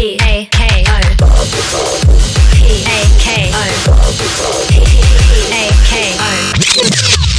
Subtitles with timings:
[0.00, 0.96] P A K O
[2.56, 3.60] P A K O
[4.70, 4.80] P
[5.52, 6.24] A K O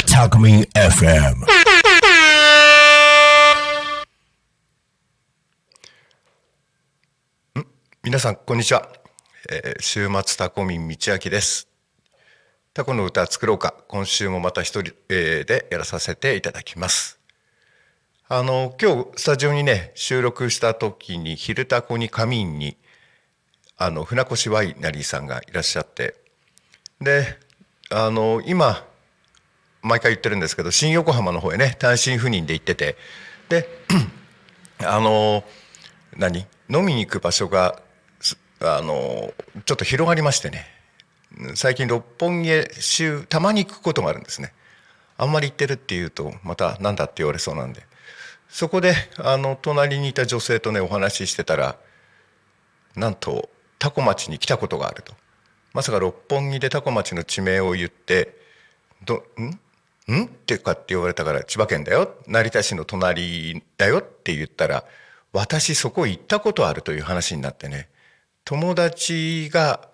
[0.06, 1.42] Talkme FM.
[8.04, 8.88] 皆さんこんにちは、
[9.52, 11.68] えー週末タコミン道明です。
[12.76, 13.74] タコの歌作ろうか。
[13.88, 17.21] 今週もまた一人、えーでやらさせていただきます。
[18.34, 22.78] あの今日スタジオにね収録した時に「昼タコに仮眠に」
[23.76, 26.16] あの船越ワイナリーさんがいらっしゃって。
[27.02, 27.38] で
[27.90, 28.88] あの今
[29.82, 32.96] 毎回言ってるんですけど新横浜の方へね単身赴任で行ってて。
[33.50, 33.68] で
[34.80, 35.44] あの
[36.16, 36.48] 何？
[36.70, 37.82] 飲みに行く場所が
[38.62, 39.34] あの
[39.66, 40.68] ちょっと広がりましてね。
[41.56, 44.54] 最近六本木へ週たまに行くことがあるんですね。
[45.18, 47.91] あんまり行ってるっていうとまた何だって言われそうなんで。
[48.52, 51.78] そこであの隣にいた女性とねお話ししてたら
[52.96, 53.50] なんと
[53.80, 55.14] 多古町に来たことがあると。
[55.74, 58.38] まさか六本木で多古町の地名を言って
[59.06, 60.14] どん？
[60.14, 60.26] ん？
[60.26, 62.14] ってかって言われたから千葉県だよ。
[62.28, 64.84] 成田市の隣だよって言ったら
[65.32, 67.88] 私そこ行ったことあるという話になってね。
[68.44, 69.88] 友達が、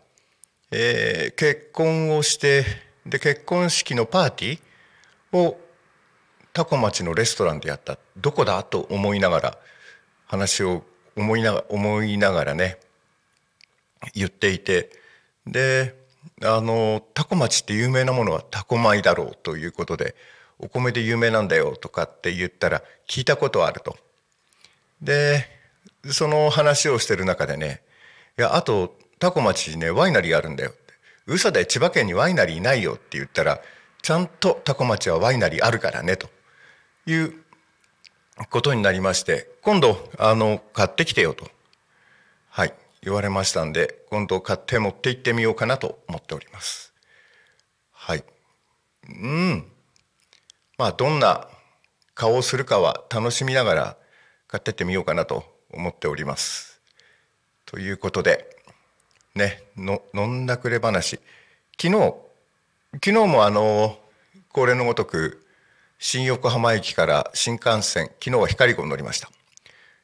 [0.71, 2.65] えー結婚をして
[3.05, 5.59] で結婚式のパーティーを
[6.57, 9.57] 多古町のレストランでやったどこだと思いながら
[10.25, 10.81] 話を
[11.15, 12.79] 思いなが思いながらね
[14.15, 14.89] 言っていて。
[15.45, 15.95] で
[16.43, 20.13] あの多古町って有名なものは多古米だろうということで
[20.59, 23.95] お米で有名なんだよとかって言ったら聞いたことあると。
[25.01, 25.45] で
[26.11, 27.81] その話をしてる中でね
[28.37, 30.93] 「いやあと多古町にねワイナリーあるんだよ」って
[31.27, 33.61] 「嘘で千葉県にワイナリーないよ」って言ったら
[34.01, 36.35] 「ちゃんと多古町はワイナリーあるからね」と。
[37.07, 37.33] いう
[38.51, 41.49] ことになりまして今度あの買ってきてよと。
[42.49, 46.93] はい言われましたんで今度買って持って行ってみようかなと思っております。
[47.93, 48.23] はい。
[49.07, 49.65] うん。
[50.77, 51.47] まあどんな
[52.13, 53.97] 顔をするかは楽しみながら
[54.47, 56.81] 買ってってみようかなと思っております。
[57.65, 58.49] ということで
[59.35, 61.19] ねの飲んだくれ話。
[61.79, 62.13] 昨日
[62.95, 63.97] 昨日もあの
[64.51, 65.46] 恒例のごとく
[65.99, 69.31] 新横浜駅から新幹線昨日は光号に乗りました。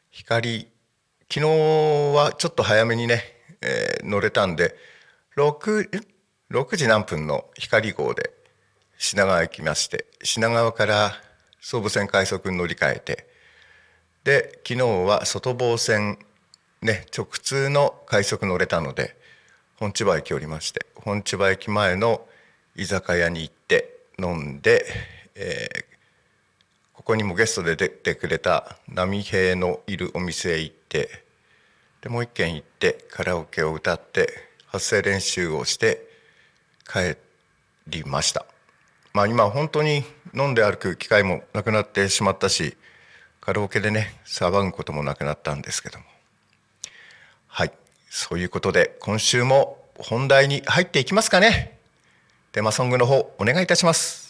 [0.10, 0.68] 光
[1.32, 1.48] 昨日
[2.16, 3.22] はちょっと早めにね、
[3.62, 4.76] えー乗れたんで
[5.38, 6.04] 6,
[6.52, 8.32] 6時何分の光号で
[8.98, 11.14] 品川駅まして品川から
[11.62, 13.28] 総武線快速に乗り換えて
[14.24, 16.18] で昨日は外房線
[16.82, 19.16] ね直通の快速乗れたので
[19.80, 22.26] 本千葉駅降りまして本千葉駅前の
[22.76, 23.90] 居酒屋に行って
[24.20, 24.86] 飲んで、
[25.36, 25.94] えー
[27.04, 31.10] ここにもゲストで出てくれた波平のいるお店へ行って
[32.02, 34.30] でもう一軒行ってカラオケを歌って
[34.68, 36.08] 発声練習をして
[36.88, 37.18] 帰
[37.88, 38.46] りました。
[39.14, 42.78] まあ今本当に飲んで歩く機会もなくなってしまったし
[43.42, 46.06] カラオケでね騒ぐこともなくなったんですけども。
[47.48, 47.74] はい。
[48.10, 51.78] そういうことで今週も本題に入っていきますかね。
[52.54, 54.23] テーマソングの方お願いいたします。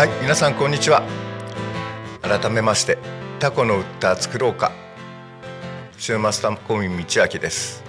[0.00, 1.02] はい皆さんこんにちは。
[2.22, 2.96] 改めまして
[3.38, 4.72] タコの歌作ろうか。
[5.98, 7.84] 週末タコミ道明です。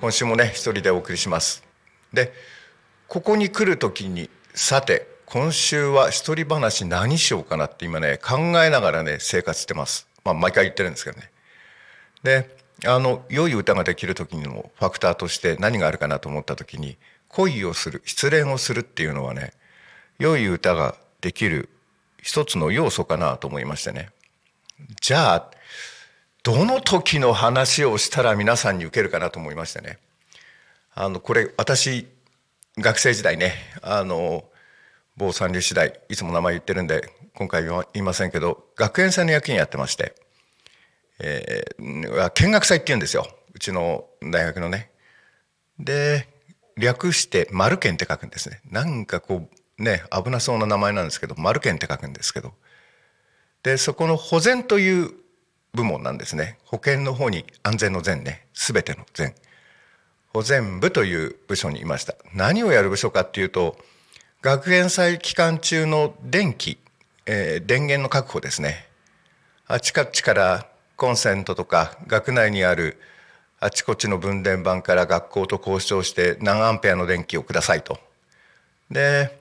[0.00, 1.62] 今週もね一人でお送りします。
[2.14, 2.32] で
[3.06, 10.08] ここに来る時にさて今週は一人話何しようかなって今ね考えながらね生活してます。
[10.24, 11.30] まあ毎回言ってるんですけどね。
[12.22, 16.96] であの良い歌ができる時にもファクターとして何があるかなと思った時に
[17.28, 19.52] 恋をする失恋をするっていうのはね
[20.18, 21.68] 良い歌ができる
[22.22, 24.10] 一つの要素かなと思いましてね。
[25.00, 25.50] じゃあ
[26.42, 29.98] どの時の話をしたら皆さんに受けるかなと思いましてね。
[30.94, 32.06] あのこれ私
[32.78, 34.44] 学生時代ねあの
[35.16, 40.14] 某三流次第いつも名前言ってるんで今回は言いませんけど学園祭の役員やってまして、
[41.18, 43.26] えー見学祭って言うんですよ。
[43.54, 44.90] うちの大学のね。
[45.78, 46.28] で
[46.76, 48.60] 略して「丸健」って書くんですね。
[48.70, 52.52] なんかこうね危なそうな名前なんですけど丸健って書くんですけど。
[53.62, 55.12] でそこの保全という
[55.74, 56.58] 部門なんですね。
[56.64, 58.46] 保険の方に安全の全ね。
[58.54, 59.34] 全ての全。
[60.32, 62.14] 保全部という部署にいました。
[62.34, 63.76] 何をやる部署かっていうと
[64.42, 66.78] 学園祭期間中の電気、
[67.26, 68.88] えー、電源の確保ですね。
[69.66, 70.66] あちこちから
[70.96, 72.98] コンセントとか学内にある
[73.60, 77.98] あちこちの分電盤から学校と交渉して何アンペアの電気をくださいと。
[78.90, 79.39] で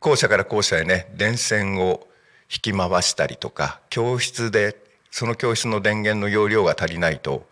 [0.00, 2.06] 校舎から校舎へね電線を
[2.52, 4.76] 引き回したりとか教室で
[5.10, 7.46] その教室の電源の容量が足りないと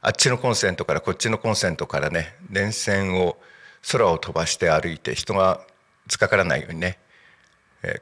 [0.00, 3.36] あっちのコンセントからこっちのコンセントからね電線を
[3.90, 5.60] 空を飛ばして歩いて人が
[6.08, 6.98] 突っかからないようにね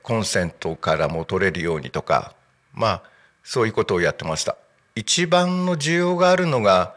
[0.02, 2.34] コンセントからも取れるようにとか
[2.72, 3.02] まあ
[3.42, 4.56] そういうことをやってました。
[4.96, 6.94] 一番の需要があるのが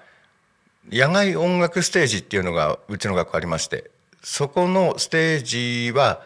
[0.89, 3.89] 野外音楽ステージっていうのがうちの学校ありまして
[4.21, 5.43] そこのステー
[5.89, 6.21] ジは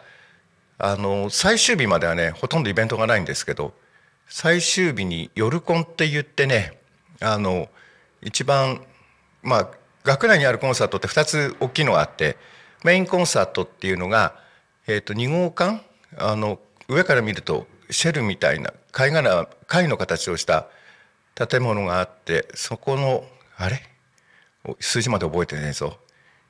[0.84, 3.72] あの最終日まではねほとんどイベントがないんですけど
[4.26, 6.76] 最終日に夜コンって言ってね
[7.20, 7.68] あの
[8.20, 8.84] 一番
[9.44, 9.70] まあ
[10.02, 12.36] 学内にあるコンサートって2つ大きいのがあって
[12.82, 14.34] メインコンサートっていうのが、
[14.88, 15.84] えー、と2号館
[16.18, 16.58] あの
[16.88, 20.66] 上から見るとシェルみたいな貝殻貝の形をした
[21.36, 23.24] 建物があってそこの
[23.56, 23.80] あれ？
[24.80, 25.96] 数字まで覚えてねえぞ。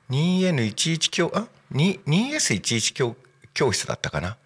[0.09, 3.15] 2N11 教あ？2S11 教
[3.53, 4.37] 教室だったかな？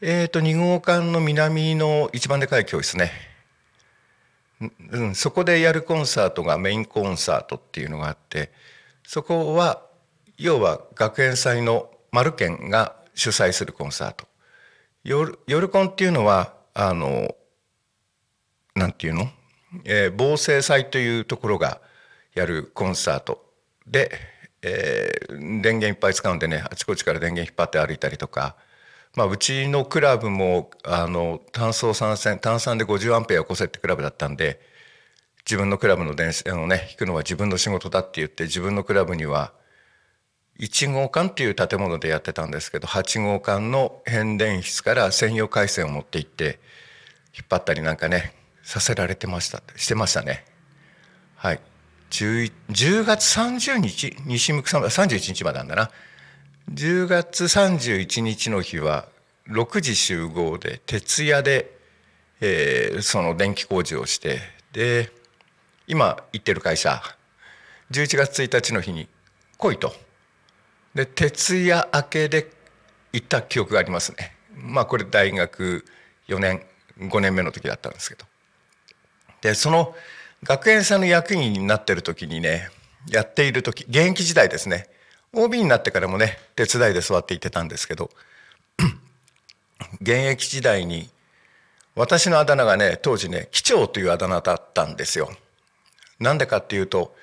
[0.00, 3.12] えっ、ー、と2号館の南の一番でかい教室ね、
[4.90, 8.50] うん、そこでやるコンサートがメインコンサートっていうのがあって
[9.04, 9.86] そこは
[10.38, 14.26] 要は学園祭の丸県が主催するコンサート。
[15.04, 17.34] 夜夜コンっていうのはあの
[18.74, 19.28] なんていうの、
[19.84, 21.80] えー、防災祭というところが
[22.34, 23.44] やるコンサート
[23.86, 24.10] で、
[24.62, 28.56] えー、電源いっぱい使うんでねあちこちから電源引っ張って歩いたりとか、
[29.16, 34.60] まあ、うちのクラブもあの単素酸線単酸で50アンペアを越せってクラブだったんで
[35.44, 39.52] 自分のクラブの電線をね引くのは自分の仕事だって言って自分のクラブには
[40.60, 46.60] 1号館っていう建物でやってたんですけど8号館の変電室から専用回線を持って行って
[47.34, 50.44] 引っ張ったりなんかねさせられてましたしてましたね。
[51.34, 51.71] はい。
[52.12, 55.90] 10, 10月30日西向さん31日までなんだな。
[56.70, 59.08] 10月31日の日は
[59.48, 61.74] 6時集合で徹夜で、
[62.42, 64.40] えー、その電気工事をして
[64.72, 65.10] で
[65.86, 67.02] 今行ってる会社
[67.90, 69.08] 11月1日の日に
[69.56, 69.94] 来いと。
[70.94, 72.50] で徹夜明けで
[73.14, 74.36] 行った記憶がありますね。
[74.54, 75.86] まあこれ大学
[76.28, 76.62] 4年
[76.98, 78.26] 5年目の時だったんですけど。
[79.40, 79.94] でその
[80.44, 82.68] 学園祭の役員になってる時にね
[83.08, 84.88] やっている時現役時代ですね
[85.32, 88.10] OB になってからもね手伝いで座っていてたんですけど
[90.00, 91.08] 現役時代に
[91.94, 95.30] 私のあだ名がね当時ね機長というあだ名だったんですよ。
[96.18, 97.14] なんでかっていうと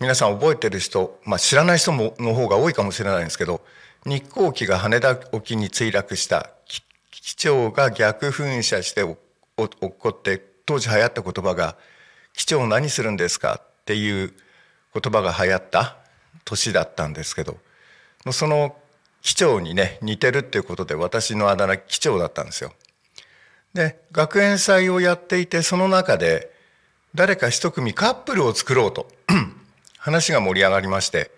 [0.00, 3.60] 皆さん覚えてる人、まあ、知らない人もの方が多いかもしれないんですけど
[4.04, 9.16] 日航機が羽田沖に墜落した機長が逆噴射して落
[9.86, 11.76] っこって当時流行った言葉が
[12.34, 14.32] 「機長何するんですか?」っていう
[14.94, 15.96] 言葉が流行った
[16.44, 17.58] 年だったんですけど
[18.32, 18.76] その
[19.22, 22.72] 機長にね似てるっていうことで私のあだ名機長だったんですよ。
[23.72, 26.52] で学園祭をやっていてその中で
[27.14, 29.08] 誰か一組カップルを作ろうと
[29.98, 31.30] 話が盛り上がりまして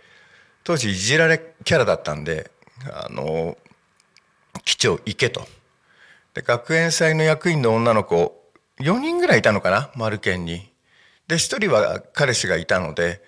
[0.65, 2.51] 当時いじられキャラだったんで
[2.93, 3.57] あの
[4.65, 5.47] 機長行けと
[6.35, 8.43] で学園祭の役員の女の子
[8.81, 10.71] 4人ぐらいいたのかな丸県に
[11.29, 13.23] で1人は彼氏がいたので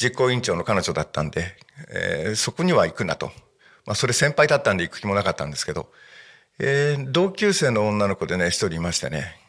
[0.00, 1.56] 実行委員長の彼女だったんで、
[1.90, 3.26] えー、そこには行くなと、
[3.86, 5.90] まあ、それ先輩だったんで行く気もなかったんですけど、
[6.58, 9.42] えー、同級生の女の子でね1人いましてね。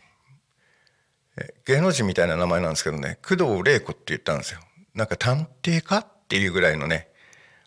[1.66, 4.60] 芸能人みたいな名前なんですけどね工藤玲子って言ったんですよ。
[4.94, 7.08] なんか探偵かっていうぐらいのね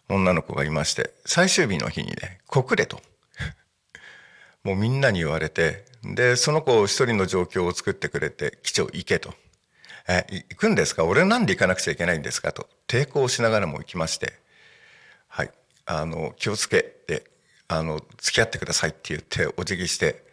[0.09, 3.01] 女の子がいまして最終日の日にね「告れ」と。
[4.63, 9.35] もうみんなに言われてでその子を一人の状況を作ってくれて「機長行け」と
[10.09, 11.05] 「え行くんですか？
[11.05, 14.39] 俺なんで行かなくちゃいけないんですか?」と抵抗しながらも行きまして
[15.29, 15.51] 「はい
[15.87, 17.25] あの気をつけて
[17.69, 20.25] あの付き合ってください」って言ってお辞儀して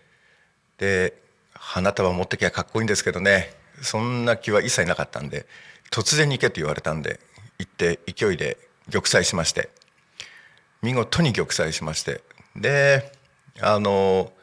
[0.78, 1.14] で
[1.54, 5.46] 花束持ってきゃかっこいいんですけどねそんな気は一切なかったんで
[5.92, 7.20] 突然に行けと言われたんで
[7.58, 8.58] 行って勢いで
[8.92, 9.70] 玉砕しまして
[10.82, 12.22] 見事に玉砕しまして
[12.56, 13.12] で
[13.62, 14.34] あの、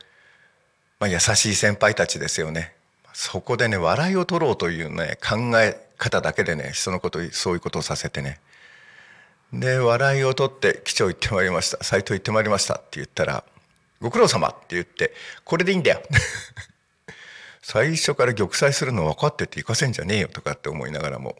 [0.99, 2.75] まあ、優しい先輩たちですよね
[3.23, 8.41] そこでね笑いを取ろうというね考え方だけでね人のことそういうことをさせてね。
[9.53, 11.85] で笑いを取って「機長行ってまいりました。
[11.85, 13.45] 斎藤行ってまいりました」って言ったら
[14.01, 15.13] 「ご苦労様」って言って
[15.45, 16.03] 「これでいいんだよ
[17.61, 21.37] 」最初から玉砕するの分かってて行かせんじゃねえよとかって思いながらも、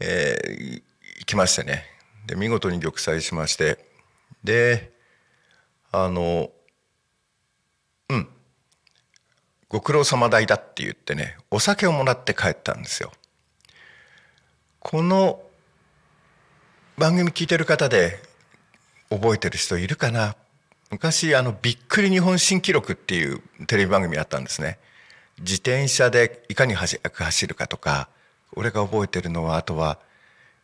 [0.00, 0.82] えー、
[1.18, 1.84] 行きましてね。
[2.24, 3.76] で見事に玉砕しまして。
[4.42, 4.92] で
[5.92, 6.50] あの
[8.08, 8.37] うん。
[9.70, 13.12] ご苦労様代だって言ってねお酒をもらって帰ったんですよ。
[14.80, 15.42] この
[16.96, 18.18] 番組聞いてる方で
[19.10, 20.36] 覚えてる人いるかな？
[20.90, 24.78] 昔あのびっくり日本新記録っていうテレビ番組あったんですね。
[25.40, 28.08] 自転車でいかに速く走るかとか
[28.54, 29.98] 俺が覚えてるのはあとは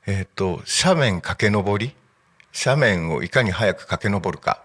[0.06, 1.94] えっ、と斜面駆け上り？
[2.64, 4.62] 斜面をいかに速く駆け上るか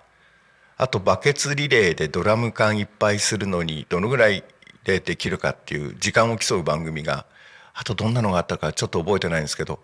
[0.82, 4.46] あとバケツリレーでドラム缶いっぱいするのにどのぐらい
[4.86, 7.26] でできるかっていう時間を競う番組が
[7.74, 9.82] あとどんなのがあったかちょっと覚えてないんですけど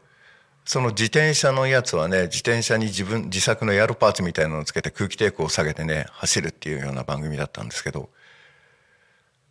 [0.63, 8.09] その自転車のやつはね自転車に自分自作のエアロパーツみたいなのをつけて空気抵抗を下げてね走るっていうような番組だったんですけど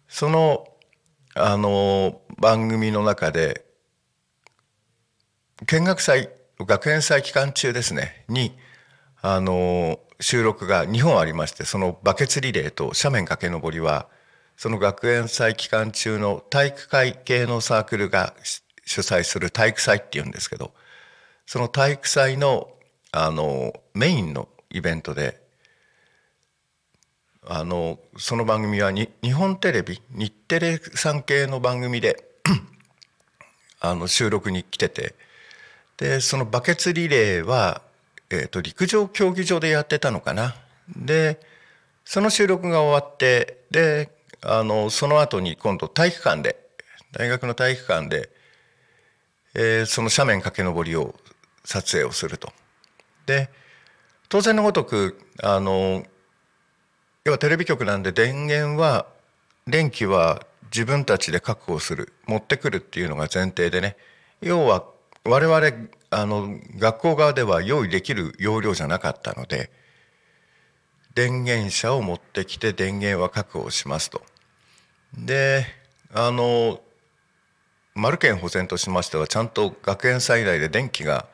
[0.09, 0.67] その
[1.35, 3.67] あの番組の中で
[5.67, 8.57] 見学祭学園祭期間中ですねに
[9.27, 14.07] あの収録が2本ありましてそのバケツリレーと斜面駆け上りは
[14.59, 18.35] その学園祭期間中の体育会系のサークルが
[18.85, 20.75] 主催する体育祭っていうんですけど
[21.47, 22.69] その体育祭の
[23.13, 25.41] あのメインのイベントで
[27.47, 32.23] あのその番組は日本テレビ日テレさん系の番組で
[33.81, 35.15] あの収録に来てて
[35.97, 37.81] でそのバケツリレーは、
[38.35, 40.55] えーと、陸上競技場でやってたのかな。
[40.97, 41.41] で
[42.05, 44.11] その収録が終わってで
[44.43, 46.59] あのその後に今度体育館で
[47.13, 48.29] 大学の体育館で、
[49.55, 51.15] えー、その斜面駆け上りを
[51.65, 52.53] 撮影をすると。
[53.27, 53.49] で
[54.29, 56.05] 当然のごとくあの
[57.25, 59.07] 要はテレビ局なんで電源は
[59.67, 63.97] 電気は自分たちで確保する持ってくるっていうのが前提でね
[64.43, 64.85] 要は
[65.25, 69.69] 我々あの学校側では用意できる容量じゃなかったので
[71.17, 74.23] 電源車を持ってきて電源は確保しますと。
[75.19, 75.67] で
[76.13, 76.81] あの
[77.95, 81.27] 丸県保全としましてはちゃんと学園祭内で電気が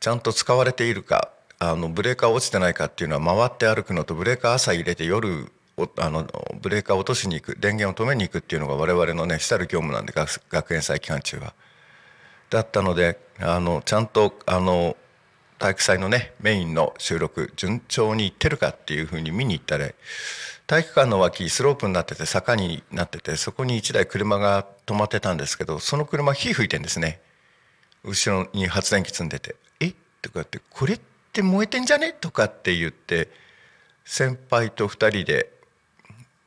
[0.00, 1.30] ちゃんと使われているか
[1.60, 5.52] あのブレーカー落ちてないかっていうのは回って歩くのとブレーカー朝入れて夜
[5.96, 6.26] あの
[6.60, 11.54] ブレーカー落としに行く電源を止めに行くっていうのが我々のね主たる業務なんで学園祭期間中は。
[12.50, 14.96] だったのであのちゃんとあの
[15.58, 19.88] 体育祭のねメインの収録順調にいってるかっていうふうに見に行ったら
[20.66, 27.20] 体育館の脇スロープになってて坂になっててそこに1台車が止まってたんですけどその車火吹いてんですね
[28.04, 29.88] 後ろに発電機積んでて「え？
[29.88, 31.00] っ?」とかって「これっ
[31.32, 33.28] て燃えてんじゃね?」とかって言って
[34.04, 35.50] 先輩と2人で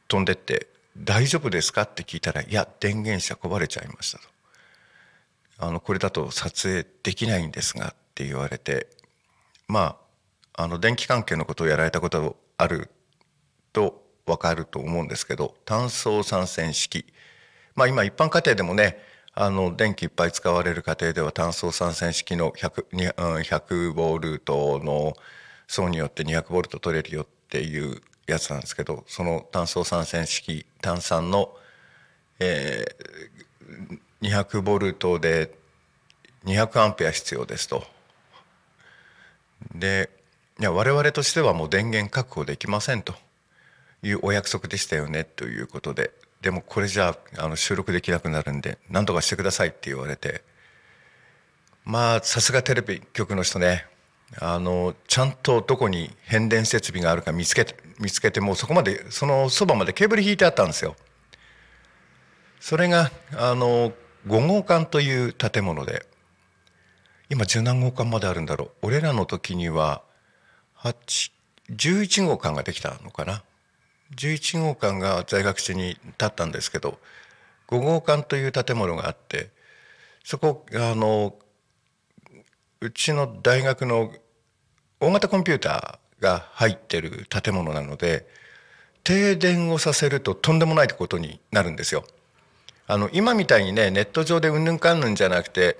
[0.07, 0.67] 飛んでって
[0.97, 4.30] 「大丈夫ですか?」って聞いたら「いや電源車壊れちゃいました」と。
[5.61, 8.87] あのこれだと撮影できないんですがって言われて
[9.67, 9.97] ま
[10.55, 12.89] ああの電気関係のことをやられたことある
[13.71, 17.05] と分かると思うんですけど単層参戦式。
[17.75, 18.97] まあ今一般家庭でもね
[19.33, 23.13] あの電気いっぱい使われる家庭では単層参戦式の 100,
[23.43, 25.13] 100ボルトの
[25.67, 31.55] 層によって200ボルト取れるよっていうやつなんですけどその単層参戦式単酸の、
[32.39, 35.53] えー、200ボルトで
[36.45, 37.83] 200アンペア必要ですと。
[39.75, 40.09] で
[40.59, 43.13] いや我々としてはもう電源確保できませんと
[44.03, 46.11] いうお約束でしたよねということで
[46.41, 50.43] でもこれじゃあの収録できなくなるんで何とかしてくださいって言われて
[51.85, 53.85] まあさすがテレビ局の人ね
[54.39, 60.95] あのちゃんとどこに変電設備があるか見つけて見つけてもうそこまでそのそばまでケーブル引いてあったんですよ。
[62.59, 63.91] それがあの
[64.27, 66.05] 5号館という建物で
[67.29, 70.03] 今十何号館まであるんだろう俺らの時には
[71.69, 73.43] 11号館ができたのかな
[74.15, 76.99] 11号館が在学中に建ったんですけど
[77.69, 79.49] 5号館という建物があって
[80.23, 81.35] そこあの
[82.81, 84.11] うちの大学の
[84.99, 88.27] 大型コンピューターが入ってる建物なので
[89.03, 92.03] 停電をさせるととんでもないことになるんですよ。
[92.91, 95.77] あの今みたいにねネット上でうんぬんかんぬんじゃなくて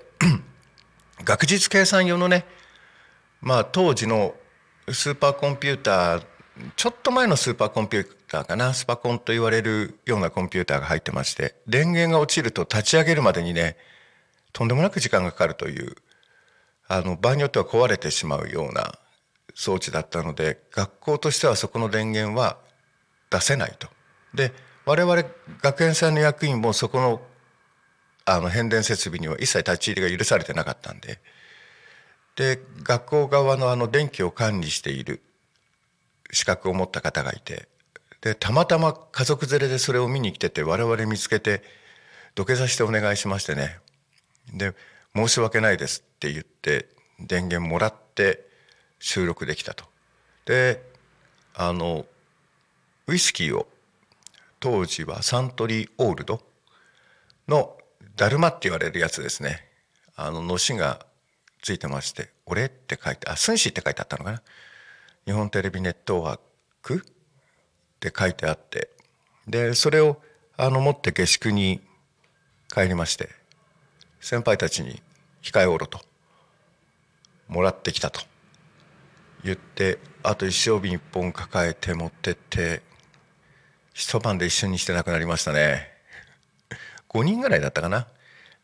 [1.24, 2.46] 学術計算用のね
[3.42, 4.34] まあ当時の
[4.90, 6.22] スーパーコンピューター
[6.74, 13.76] ちょっと前のスーパーコンピューターかなスパコンと言われるようなコンピューターが入ってまして電源が落ちると立ち上げるまでにね
[14.54, 15.94] とんでもなく時間がかかるという
[16.88, 18.94] あの場合によっては壊れてしまうような
[19.54, 22.56] 装置だったので学校としてはそこの電源は
[23.28, 23.88] 出せないと。
[24.32, 25.24] で我々
[25.60, 27.22] 学園祭の役員もそこの
[28.24, 31.20] あの変電設備には一切立ち入りが許されてなかったんで。
[32.34, 35.20] で学校側のあの電気を管理している
[36.30, 37.68] 資格を持った方がいて。
[38.20, 41.62] でたまたま家族連れでそれを見に来てて我々見つけて
[42.36, 43.78] 土下座してお願いしましてね。
[44.52, 44.74] で
[45.14, 48.46] 「申し訳ないです」って言って電源もらって
[49.00, 49.84] 収録できたと。
[50.44, 50.82] で
[51.54, 52.06] あの
[53.08, 53.68] ウイスキーを
[54.62, 56.40] 当時はサントリーオールド
[57.48, 57.76] の
[58.14, 59.68] だるまって言われるやつですね。
[60.14, 61.04] あののしが
[61.60, 64.42] ついてまして「俺」って書いてあ「寸志」って書いてあったのかな。
[65.26, 66.40] 日本テレビネットワー
[66.80, 67.00] クっ
[67.98, 68.90] て書いてあって
[69.48, 70.22] でそれを
[70.56, 71.80] あの持って下宿に
[72.72, 73.30] 帰りまして
[74.20, 75.02] 先輩たちに
[75.42, 76.00] 控えおろと
[77.48, 78.20] もらってきたと
[79.42, 82.91] 言ってあと一升瓶一本抱えて持ってって
[83.92, 85.90] 一晩で一緒にして亡くなりましたね。
[87.10, 88.06] 5人ぐらいだったかな。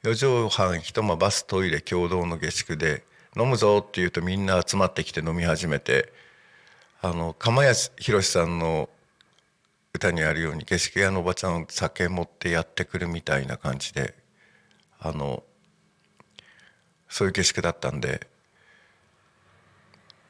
[0.05, 3.05] 4畳半一間バストイレ共同の下宿で
[3.37, 6.13] 飲むぞって言うとみんな集まってきて飲み始めて
[7.01, 8.89] あの釜谷宏さんの
[9.93, 14.15] 歌にあるように下宿屋のおばちゃんを酒持ってやってくるみたいな感じで
[15.01, 15.43] あの
[17.09, 18.27] そういう下宿だったんで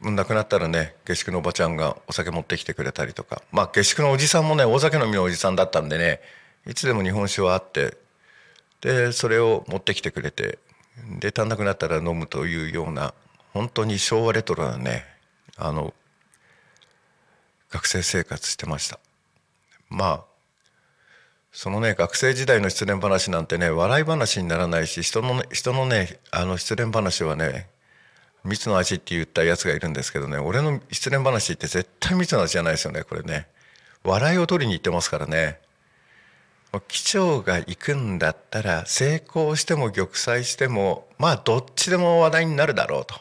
[0.01, 3.43] 亡くなったらね下宿のおばちゃんがお酒持ってきてくれたりとか。
[3.51, 6.21] まあ下宿のおじさんもね大酒飲みのおじさんだったんでね
[6.67, 7.97] いつでも日本酒はあって
[8.81, 10.59] でそれを持ってきてくれて
[11.19, 13.15] で足んなくなったら飲むというような
[13.53, 15.05] 本当に昭和レトロなね
[15.57, 15.95] あの
[17.71, 18.99] 学生生活してました。
[19.91, 20.25] まあ
[21.53, 27.69] そのね学生時代の失恋話なんてね笑い話にならないし人の,、ね、人のねあの失恋話はね
[28.45, 33.49] 蜜の味って言ったやつがいるんですけどね俺の失恋話って絶対蜜の味じゃないですよねこれね。
[34.05, 35.59] 笑いを取りに行ってますからね。
[36.87, 43.15] 機長が行くんだったら成功しても玉砕してもまあどっちでも話題になるだろうと。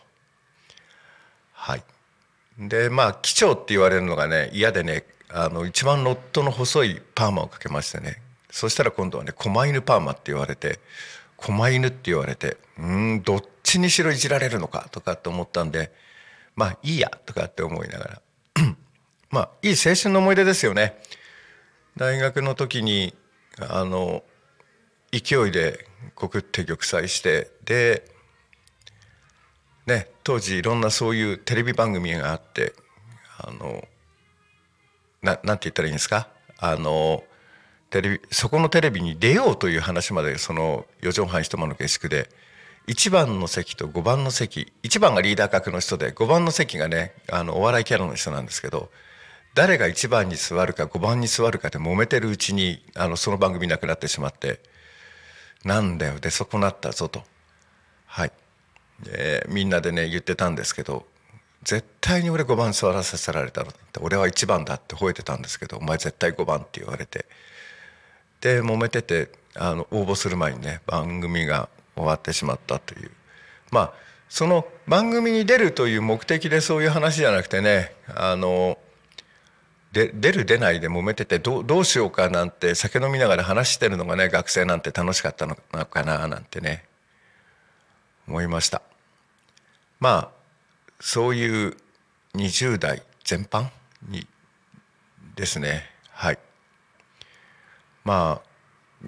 [1.53, 1.83] はい。
[2.59, 8.21] でまあ機長って言われるのがね嫌でねあの一番ロットの細いパーマをかけましてね。
[8.49, 10.79] そしたら今度はね狛犬パーマって言われて
[11.37, 15.91] 狛犬って言われてうんどっちにしろいじられるのかとかって思ったんで
[16.55, 18.21] まあいいやとかって思いながら。
[19.29, 20.99] まあいい青春の思い出ですよね。
[21.97, 23.13] 大学の時に
[23.59, 24.23] あの
[25.11, 28.03] 勢いで告って玉砕してで
[29.85, 32.73] ね当時いろんなそういうテレビ番組があって
[33.39, 33.87] あの
[35.21, 36.29] ななんて言ったらいいんですか？
[36.57, 37.23] あの
[37.97, 42.29] テレビそこのテレビに出ようという話までその四畳半一間の下宿で
[42.87, 48.91] 1番の席と5番の席1番がリーダー格の人で5番の席がねあのお笑いキャラの人なんですけど
[49.55, 54.59] 誰が1番に座るか5番に座るかで揉めてるうちにあのその番組なくなってしまって
[55.65, 57.23] なんだよ出損なったぞと。
[58.05, 58.31] はい、
[59.09, 61.07] えー、みんなでね言ってたんですけど
[61.63, 67.25] 絶対に俺5番座らせられたのって俺は1番だって吠えてたんですけどお前絶対5番って言われて
[68.41, 73.11] で揉めててあの応募する前にね番組が終わってしまったという。
[73.71, 73.93] まあ
[74.29, 78.77] その番組に出るという目的でそういう話じゃなくてねあの
[79.93, 86.83] で出る出ないで揉めててどどうしようかなんて酒飲みながら話してるのがね学生なんて楽しかったのかななんてね
[88.27, 88.81] 思いました。
[89.99, 90.29] まあ
[90.99, 91.77] そういう
[92.35, 93.67] 20代全般
[94.09, 94.27] に
[95.35, 95.96] ですね。
[98.07, 98.47] まあ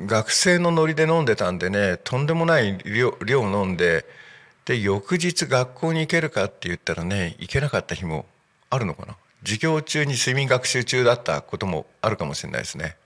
[0.06, 4.06] 学生のノリで飲んでたんでねとんでもない量量飲んで
[4.66, 8.26] で翌日学校に行けるかって言ったらね行けなかった日も
[8.70, 9.16] あるのかな。
[9.44, 12.98] 授業中に睡眠学習中だったこともあるかもしれないですね。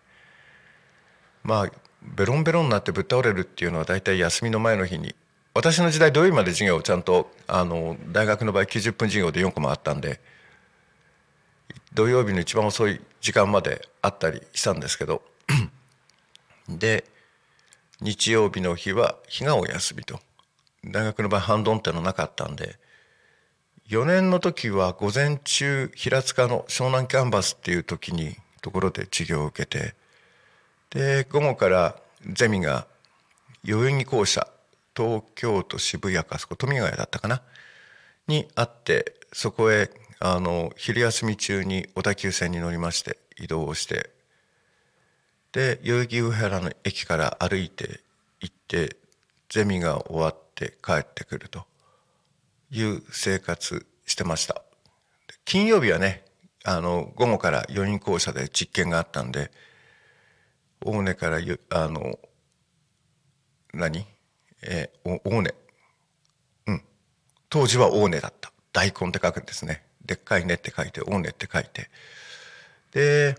[1.44, 5.14] まあベロンベロンになってぶっ倒れるっていうのは大体休みの前の日に
[5.54, 10.20] 私の時代土曜日まで授業をちゃんとあの大学の場合90分授業で4コマあったんで
[11.94, 15.22] 土曜日の一番遅い時間まであったりしたんですけど
[16.70, 17.06] で
[18.02, 20.20] 日曜日の日は日がお休みと。
[20.86, 22.76] 大学の場合半ドンってのなかったんで
[23.90, 29.96] 4年の時は午前中平塚の湘南キャンバスっていう時にところで授業を受けて
[30.90, 31.96] で午後から
[32.26, 32.88] ゼミが
[33.64, 34.48] 代々木校舎
[34.96, 37.42] 東京都渋谷かそこ富ヶ谷だったかな
[38.28, 44.12] にあってそこへあの昼休み中に小田急線に乗りまして移動をして
[45.54, 48.02] で代々木上原の駅から歩いて
[48.42, 48.98] 行って
[49.50, 51.66] ゼミが終わって帰ってくると
[52.72, 54.62] いう生活してました。
[55.46, 56.26] 金曜日はね
[56.66, 59.52] あの午後から4人校舎で実験があったんで
[60.82, 61.38] 大根から
[61.70, 62.18] あの
[63.74, 64.06] 何？
[64.64, 65.54] えー、大根。
[66.68, 66.84] うん。
[67.50, 68.52] 当時は大根だった。
[68.72, 69.84] 大根って書くんですね。
[70.06, 71.90] でっかいねって書いて「大根」って書いて。
[72.92, 73.38] で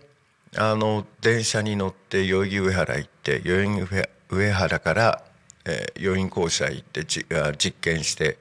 [0.57, 5.23] あの電車に乗って代々木上原行って代々木上原から
[5.65, 8.37] えー、余韻校舎行ってじあ実験して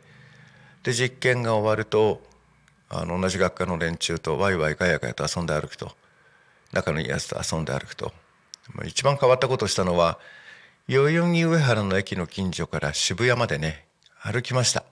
[0.83, 2.22] で実験が終わると
[2.90, 5.92] あの同じ学科の連中とワイワイガヤガヤと遊んで歩くと
[6.72, 8.12] 仲のいいやつと遊んで歩くと
[8.85, 10.18] 一番変わったことをしたのは
[10.87, 13.87] 代々木上原の駅の近所から渋谷までね
[14.22, 14.85] 歩きました。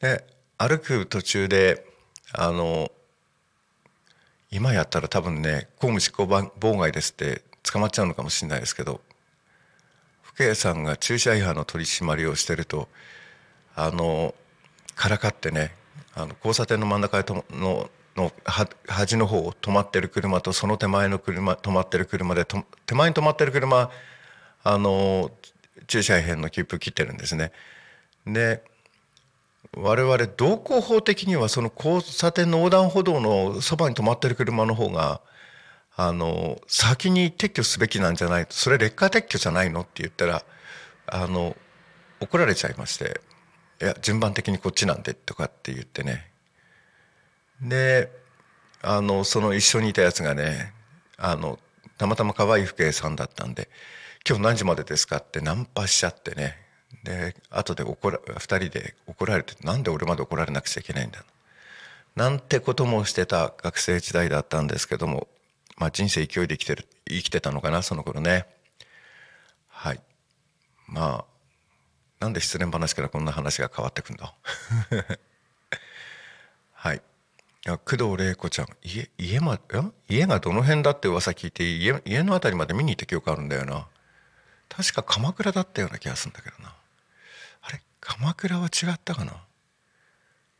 [0.00, 0.24] で
[0.58, 1.86] 歩く途中で
[2.32, 2.90] あの
[4.56, 9.00] 今やったら多分ね公務執行妨害ですって捕まっちゃうのかもしれないですけど
[10.36, 12.88] 警さんが駐車違反の取り締まりをしてると
[13.74, 14.34] あの
[14.94, 15.74] からかってね
[16.14, 18.32] あの交差点の真ん中とのの
[18.86, 22.46] 端の方を止まってる車とその手前の車止まってる車で
[22.86, 23.90] 手前に止まってる車
[24.64, 25.30] あの
[25.86, 27.52] 駐車違反の切符切ってるんですね。
[28.26, 28.62] で
[29.74, 35.20] 我々道交法的にはその交差点の横断歩道のそばに止まってる車の方が
[35.96, 40.44] あの先に撤去すべきなんじゃないそれ劣化撤去じゃないのって言ったら
[41.06, 41.56] あの
[42.20, 43.20] 怒られちゃいまして
[43.80, 46.30] 「いや順番的にこっちなんで」とかって言ってね
[47.62, 48.10] で
[48.82, 50.72] あのその一緒にいたやつがね
[51.16, 51.58] あの
[51.96, 53.68] たまたま可愛い父兄さんだったんで
[54.28, 56.65] 「今日何時までですか?」ってナンパしちゃってね
[57.04, 61.24] で後で怒ら2人で怒られて「なんで俺まで怒られなくちゃいけないんだ」
[62.16, 65.28] なんてこともしてた学生時代だったんですけども
[65.76, 68.46] まあ、人生勢いで生きてる生きてたのかなその頃ね。
[69.68, 70.00] はい。
[70.88, 74.34] まあなんで失恋話からこんな話が変わってくんだ？
[76.72, 77.02] はい。
[77.84, 79.58] 工藤玲子ちゃん家家ま
[80.08, 83.86] 家がどの辺だって噂聞いて家家の辺りまで見に行った記憶あるんだよな。
[84.68, 86.74] 確か鎌倉だったような気がするんだけどな。
[88.08, 89.32] 鎌倉は違ったかな？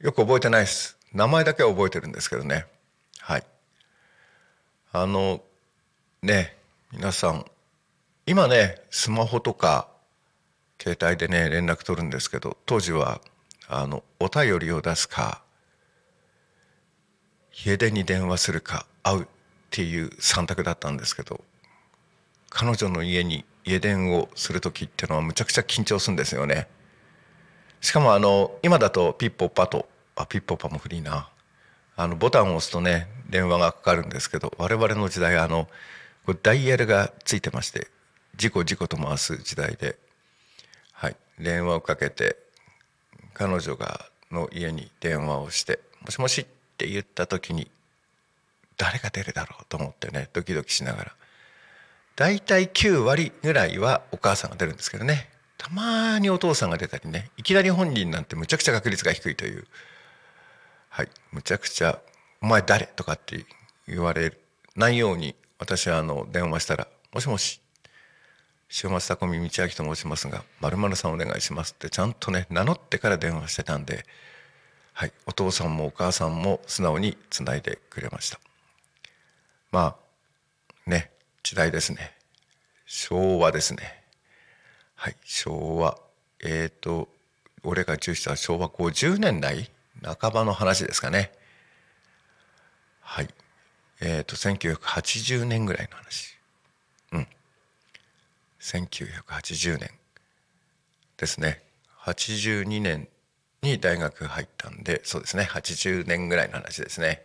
[0.00, 0.98] よく覚えてないです。
[1.14, 2.66] 名前だけは覚えてるんですけどね。
[3.20, 3.44] はい。
[4.92, 5.40] あの
[6.22, 6.56] ね
[6.90, 7.44] 皆さん
[8.26, 9.86] 今ねスマホとか
[10.82, 13.20] 携帯でね連絡取るんですけど当時は
[13.68, 15.40] あのお便りを出すか
[17.64, 19.26] 家出に電話するか会うっ
[19.70, 21.44] ていう3択だったんですけど
[22.50, 26.66] 彼女の家に家電をする時っていうのはむちゃくちゃ緊張するんですよね。
[27.80, 31.28] しかもあの今だとピッポッパとあピッポッパもフリーな。
[31.98, 35.66] あのボタンを押すとね電話がかかるんですけど我々の時代あの
[36.42, 37.88] ダイヤルがついてまして
[38.36, 39.96] 事故事故と回す時代で、
[40.92, 42.36] はい、電話をかけて
[43.32, 46.44] 彼女がの家に電話をして「もしもし」っ
[46.76, 47.70] て言った時に
[48.76, 51.12] 誰が出るだろうと思ってねドキドキしながら。
[52.16, 55.28] 大体9割ぐらいはお母さんが出るんですけどね。
[55.58, 59.66] たまにお父さんが出たりねいきなり本人なんてむちゃくちゃ確率が低いという。
[60.96, 62.00] はいむちゃくちゃ
[62.40, 63.44] 「お前誰?」とかって
[63.86, 64.32] 言われ
[64.76, 67.60] ないように私はあの電話したら「もしもし
[68.70, 74.06] 週末タコミ道明と申しますが〇〇さんお願いします」ってちゃんとね名乗ってから電話してたんで、
[74.94, 78.40] はい、お父さんもお母さんも素直につないでくれました。
[79.70, 79.98] ま
[80.86, 81.10] あね
[81.42, 82.16] 時代ですね。
[82.86, 84.02] 昭和ですね。
[84.96, 85.16] はい。
[85.24, 85.98] 昭和。
[86.42, 87.08] えっ、ー、と
[87.62, 89.70] 俺が重視した昭和50年代
[90.02, 91.32] 半ばの話ですかね。
[93.00, 93.28] はい。
[94.00, 96.36] えっ、ー、と1980年ぐらいの話。
[97.12, 97.28] うん。
[98.60, 99.90] 1980年
[101.16, 101.62] ですね。
[102.04, 103.08] 82年
[103.62, 105.44] に大学入ったんでそうですね。
[105.44, 107.22] 80年ぐらいの話ですね。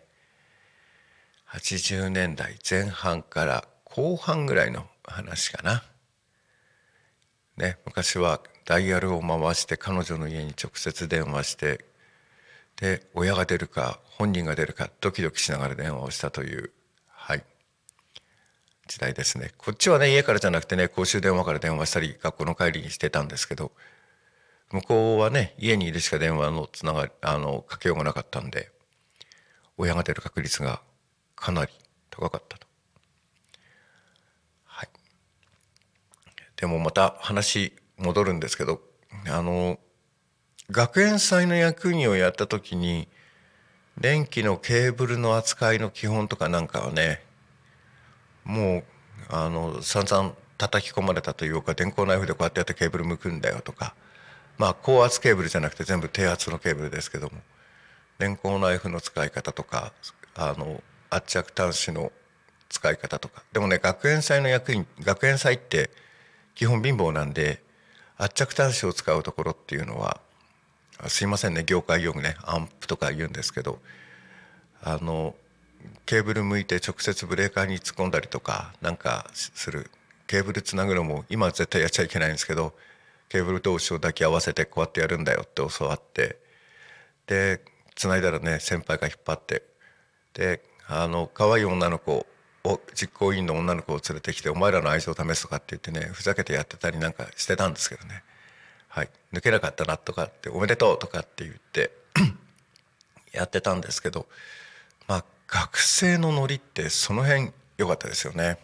[1.49, 5.84] 80年代前半から後半ぐらいの話かな。
[7.57, 11.85] ね昔はダイヤルを回して彼女の家に直接電話して
[12.77, 16.71] で親が出るか本人が出るかドキドキしながら電話をしたという
[17.07, 17.43] はい
[18.87, 23.71] 時代ですねこっちはね家からじゃなくてね公衆電話から電話したり学校の帰りにしてたんですけど
[24.71, 28.71] 向こうはね家にいるしか電話のつながりあのかけようがなかったんで
[29.77, 30.81] 親が出る確率が
[31.35, 31.71] かなり
[32.09, 32.67] 高かったと。
[34.65, 34.89] はい、
[36.62, 38.82] でもまた話戻るんですけど
[39.28, 39.80] あの
[40.69, 43.08] 学園祭の役員をやった時に
[44.00, 47.21] 電気のケーブルの扱いの基本とかなんかはね
[48.45, 48.84] もう
[49.30, 53.95] あの散々叩き込まれたというか電光ナイフでこうやってやってケーブル向くんだよとか
[54.60, 57.34] まあ高圧ケーブルじゃなくて全部低圧のケーブルですけども
[58.19, 59.93] 電光ナイフの使い方とか
[60.36, 62.12] あの圧着端子の
[62.69, 63.43] 使い方とか。
[63.52, 65.89] でもね学園祭の役員学園祭って
[66.62, 67.60] 基本貧乏なんで
[68.17, 70.21] 圧着端子を使うところっていうのは
[71.08, 73.80] すいませんね業界用語ねアンプとか言うんですけど
[74.84, 75.34] あの
[76.06, 79.89] ケーブル向いて直接ブレーカーに突っ込んだりとかなんかする。
[80.28, 82.74] ケーブルつなぐのも今は絶対やっちゃいけないんですけど
[83.28, 86.38] ケーブル同士を抱き合わせてこうやってやるんだよって教わって
[87.26, 87.60] で
[87.95, 89.63] つないだらね先輩が引っ張って
[90.36, 92.28] であの可愛い女の子
[92.93, 98.24] 実行委員の女の子を連れてきて「お前らの愛情を試す」とかって言ってねふざけてやってたりなんかしてたんですけどね。
[98.88, 99.10] はい。
[99.34, 101.91] 抜けなかったなとかって「おめでとう」とかって言って
[103.32, 104.28] やってたんですけど
[105.08, 108.60] まあ学生のノリってその辺良かったですよね。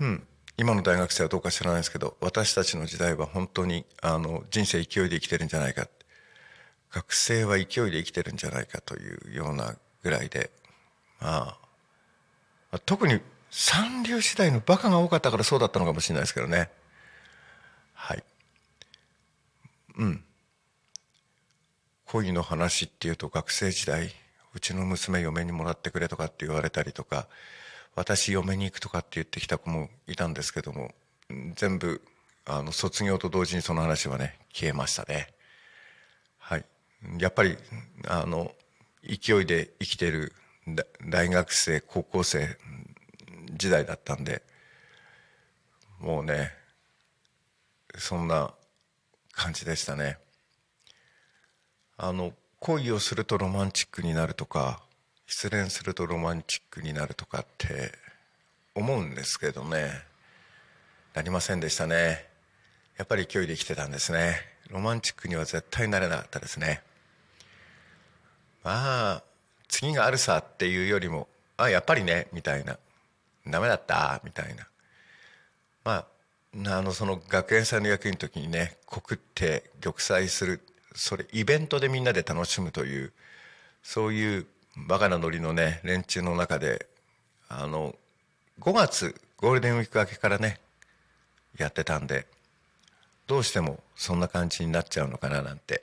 [0.00, 0.26] うん。
[0.56, 5.86] 今の大学生はどうか知らないですけど私たちの時代は本当にあの人生勢いで生きてるんじゃないか。
[6.90, 10.50] 学生は勢いで生きてるんじゃないかというようなぐらいで
[11.20, 11.67] まあ
[12.88, 13.20] 特に
[13.50, 16.70] 三流時代のバカが多かったからそうだったのかもしれないですけどね。
[17.92, 18.24] はい。
[19.98, 20.24] うん。
[22.06, 24.10] 恋の話っていうと学生時代
[24.54, 27.28] うちの娘嫁にもらってくれとかって言われたりとか
[27.94, 30.94] 私嫁に行くとかって言ってきた子もいたんですけども
[31.56, 32.00] 全部
[32.46, 35.28] あの卒業と同時にその話はね消えましたね。
[36.38, 36.64] はい。
[37.18, 37.58] やっぱり
[38.06, 38.52] あの
[39.04, 40.32] 勢いで生きてる
[41.06, 42.56] 大学生高校生
[43.58, 44.42] 時代だったんで
[46.00, 46.52] もうね
[47.96, 48.54] そんな
[49.32, 50.18] 感じでしたね。
[51.96, 54.80] あの恋をするとロマンチックになるとか
[55.26, 57.92] 失恋するとロマンチックになるとかって
[58.74, 59.90] 思うんですけどね。
[61.14, 62.26] なりませんでしたね。
[62.96, 64.36] やっぱり勢いで生きてたんですね。
[64.70, 66.82] ロマンチックには絶対なれなかったですね。
[68.62, 69.22] まあ
[69.68, 72.78] 次があるさっていうよりもあやっぱりねみたいな。
[73.46, 74.20] ダメだった？
[74.24, 74.66] みたいな。
[75.84, 75.92] ま
[76.64, 80.60] ああのその学園祭の役員の時にね告って玉砕する
[80.94, 83.12] それイベントでみんなで楽しむという
[83.82, 84.46] そういう
[84.88, 86.86] バカなノリのね連中の中で
[87.48, 87.94] あの
[88.60, 90.58] 5月ゴールデンウィーク明けからね
[91.58, 92.26] やってたんで
[93.26, 95.82] どうしてもそんな感じになっちゃうのかななんて。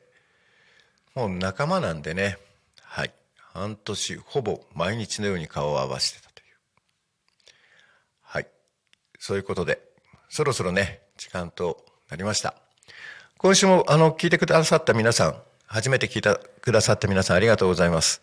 [1.13, 2.38] もう仲間なんでね
[2.82, 3.13] はい。
[3.54, 6.30] 半年ほぼ毎日のように顔を合わせてた。
[9.26, 9.82] そういうことで
[10.30, 12.54] そろそろね時間となりました。
[13.40, 15.36] 今週もあの聞いてくださった皆さん
[15.66, 18.22] 初めて聞いてくださった皆さんありがとうございます。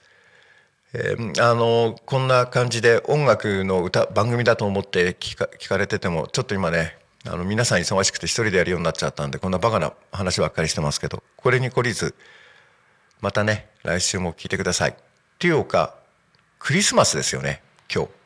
[0.95, 12.15] えー、あのこんな感じで音楽の歌番組だと思って聞か聞かれててもちょっと今ねあの皆さん忙しくて一人でやるようになっちゃったんでこんなバカな話ばっかりしてますけどこれに懲りず
[13.21, 14.91] またね来週も聞いてください。
[14.91, 14.95] っ
[15.41, 15.97] ていうか
[16.61, 17.61] クリスマスですよね
[17.93, 18.22] 今日。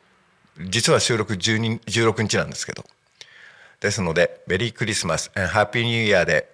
[0.59, 2.85] 実は収録12 16日なんですけど。
[3.79, 6.49] ですのでメリークリスマスハッピーニューイヤーで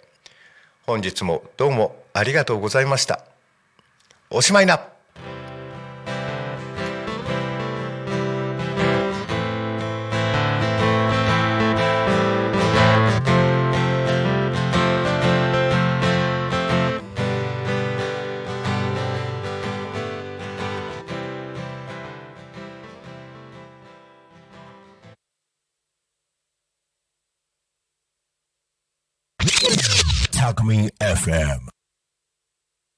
[0.85, 3.23] 本日もどうもありがとうございました。
[4.29, 4.92] おしまいな。
[31.23, 31.72] FM.